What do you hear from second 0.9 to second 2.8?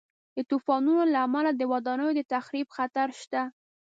له امله د ودانیو د تخریب